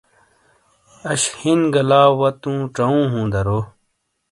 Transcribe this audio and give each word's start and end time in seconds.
آش 1.09 1.23
ہن 1.39 1.59
گہ 1.73 1.81
لاؤ 1.89 2.11
ژوں 3.11 3.27
درو۔ 3.33 3.59